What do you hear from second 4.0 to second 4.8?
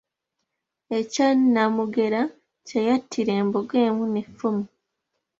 n'effumu.